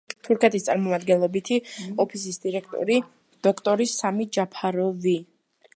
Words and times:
თურქეთის 0.27 0.63
წარმომადგენლობითი 0.67 1.59
ოფისის 2.05 2.41
დირექტორი 2.47 2.99
დოქტორი 3.49 3.89
სამი 3.95 4.31
ჯაფაროვი. 4.39 5.17